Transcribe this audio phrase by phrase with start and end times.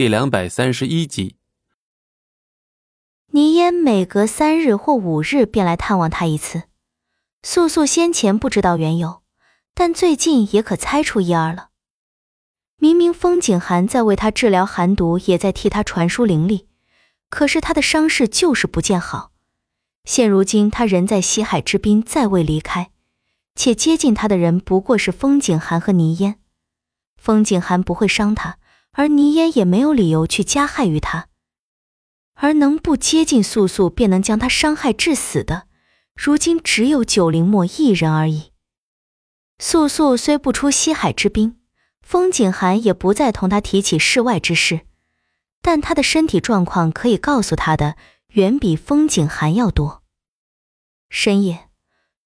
[0.00, 1.36] 第两百三十一集。
[3.32, 6.62] 倪烟每隔三日或五日便来探望他一次。
[7.42, 9.20] 素素先前不知道缘由，
[9.74, 11.68] 但最近也可猜出一二了。
[12.78, 16.66] 明明风景寒在为他治疗寒毒，也在替他传输灵力，
[17.28, 19.32] 可是他的伤势就是不见好。
[20.04, 22.90] 现如今他人在西海之滨，再未离开，
[23.54, 26.40] 且接近他的人不过是风景寒和倪烟。
[27.18, 28.56] 风景寒不会伤他。
[28.92, 31.28] 而倪烟也没有理由去加害于他，
[32.34, 35.68] 而能不接近素素便能将他伤害致死的，
[36.14, 38.52] 如今只有九灵墨一人而已。
[39.58, 41.60] 素素虽不出西海之滨，
[42.02, 44.80] 风景寒也不再同他提起世外之事，
[45.62, 47.96] 但他的身体状况可以告诉他的，
[48.28, 50.02] 远比风景寒要多。
[51.10, 51.68] 深夜，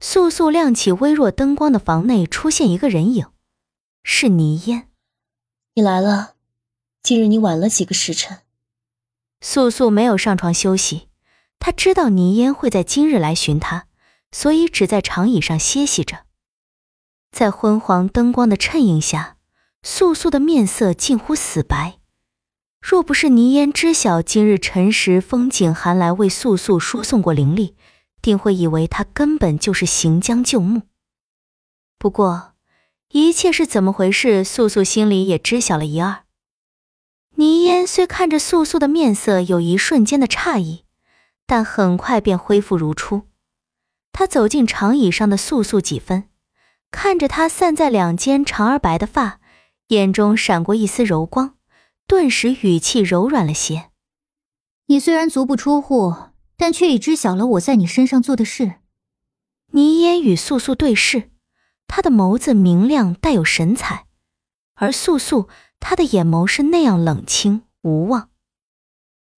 [0.00, 3.26] 素素亮起微弱灯光的房内出现一个人影，
[4.02, 4.88] 是倪烟。
[5.74, 6.33] 你来了。
[7.04, 8.38] 今日你晚了几个时辰。
[9.42, 11.08] 素素没有上床休息，
[11.58, 13.84] 她知道倪烟会在今日来寻她，
[14.32, 16.20] 所以只在长椅上歇息着。
[17.30, 19.36] 在昏黄灯光的衬映下，
[19.82, 21.98] 素素的面色近乎死白。
[22.80, 27.76] 若不是倪烟知晓今日辰时风景寒来为素素输送过灵力，
[28.22, 30.80] 定会以为她根本就是行将就木。
[31.98, 32.54] 不过，
[33.10, 36.23] 一切是怎么回事，素素心里也知晓了一二。
[37.36, 40.84] 倪烟虽看着素素的面色有一瞬间的诧异，
[41.46, 43.22] 但很快便恢复如初。
[44.12, 46.28] 他走进长椅上的素素几分，
[46.92, 49.40] 看着她散在两肩长而白的发，
[49.88, 51.56] 眼中闪过一丝柔光，
[52.06, 53.90] 顿时语气柔软了些
[54.86, 56.14] ：“你虽然足不出户，
[56.56, 58.74] 但却已知晓了我在你身上做的事。”
[59.74, 61.32] 倪烟与素素对视，
[61.88, 64.06] 她的眸子明亮带有神采，
[64.74, 65.48] 而素素。
[65.80, 68.30] 她的眼眸是那样冷清无望。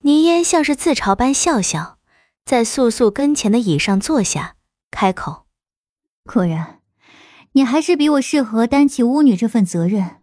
[0.01, 1.99] 倪烟像是自嘲般笑笑，
[2.45, 4.55] 在素素跟前的椅上坐下，
[4.93, 5.47] 开口
[6.23, 6.81] ：“果然，
[7.53, 10.23] 你还是比我适合担起巫女这份责任。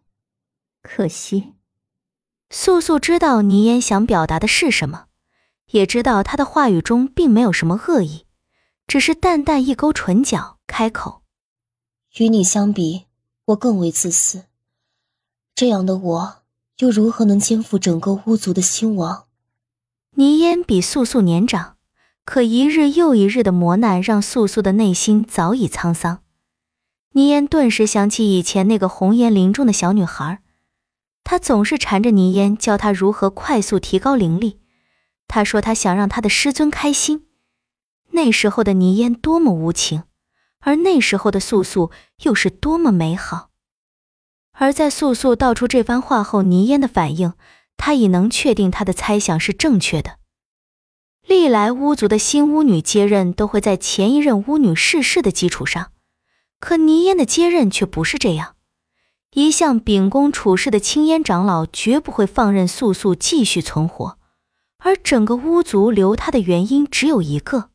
[0.82, 1.56] 可惜。”
[2.50, 5.08] 素素知道倪烟想表达的是什么，
[5.72, 8.28] 也知道她的话语中并没有什么恶意，
[8.88, 11.24] 只是淡淡一勾唇角，开口
[12.16, 13.08] ：“与你相比，
[13.48, 14.46] 我更为自私。”
[15.56, 16.36] 这样的我，
[16.80, 19.26] 又如何能肩负整个巫族的兴亡？
[20.16, 21.78] 倪烟比素素年长，
[22.26, 26.24] 可一日又一日的磨难，让素素的内心早已沧桑。
[27.12, 30.42] 倪烟顿时想起以前那个红颜灵重的小女孩，
[31.24, 34.60] 她总是缠着倪烟，教她如何快速提高灵力。
[35.28, 37.28] 她说她想让她的师尊开心。
[38.12, 40.04] 那时候的倪烟多么无情，
[40.60, 41.92] 而那时候的素素
[42.24, 43.52] 又是多么美好。
[44.54, 47.34] 而在素素道出这番话后，倪烟的反应，
[47.76, 50.20] 他已能确定他的猜想是正确的。
[51.28, 55.92] 历来巫族的新巫女接任都会在前一任巫女逝世的基础上，
[56.60, 58.56] 可倪烟的接任却不是这样。
[59.34, 64.20] 一向秉公处事的青烟长老绝不会放任素素继续存活，
[64.78, 67.70] 而整个巫族留他的原因只有一个，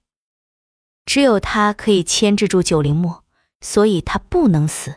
[1.05, 3.25] 只有他可以牵制住九灵墨，
[3.61, 4.97] 所以他不能死。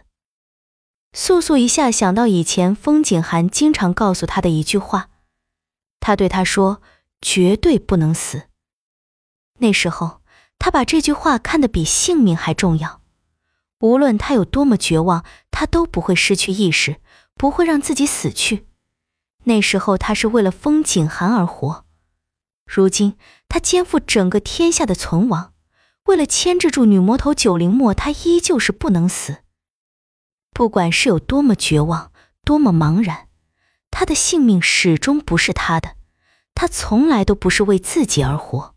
[1.13, 5.09] 素素一下想到以前风景寒经常告诉他的一句话，
[5.99, 6.81] 他对他说
[7.21, 8.43] ：“绝对不能死。”
[9.59, 10.21] 那时候，
[10.57, 13.01] 他把这句话看得比性命还重要。
[13.79, 17.01] 无论他有多么绝望，他都不会失去意识，
[17.35, 18.67] 不会让自己死去。
[19.43, 21.85] 那时候，他是为了风景寒而活。
[22.65, 23.17] 如今，
[23.49, 25.53] 他肩负整个天下的存亡，
[26.05, 29.39] 为了牵制住女魔头九灵墨，他依旧是不能死。
[30.51, 32.11] 不管是有多么绝望，
[32.43, 33.27] 多么茫然，
[33.89, 35.95] 他的性命始终不是他的，
[36.53, 38.75] 他从来都不是为自己而活。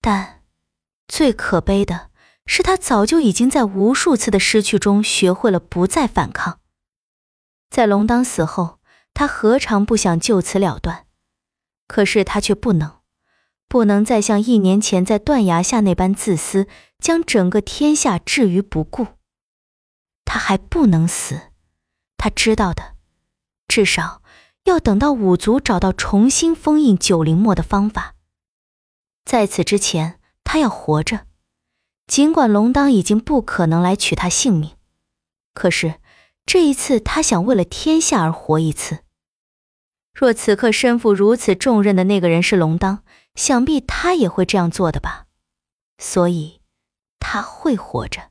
[0.00, 0.42] 但，
[1.08, 2.10] 最可悲的
[2.46, 6.60] 是，他早就已经在无数次的失去中学会了不再反抗。
[7.68, 8.78] 在龙当死后，
[9.12, 11.06] 他何尝不想就此了断？
[11.86, 13.00] 可是他却不能，
[13.68, 16.66] 不能再像一年前在断崖下那般自私，
[16.98, 19.08] 将整个天下置于不顾。
[20.32, 21.50] 他还不能死，
[22.16, 22.94] 他知道的，
[23.66, 24.22] 至少
[24.62, 28.14] 要等到五族找到重新封印九灵墨的方法。
[29.24, 31.26] 在此之前，他要活着。
[32.06, 34.76] 尽管龙当已经不可能来取他性命，
[35.52, 35.96] 可是
[36.46, 39.00] 这一次，他想为了天下而活一次。
[40.14, 43.02] 若此刻身负如此重任的那个人是龙当，
[43.34, 45.26] 想必他也会这样做的吧。
[45.98, 46.60] 所以，
[47.18, 48.30] 他会活着。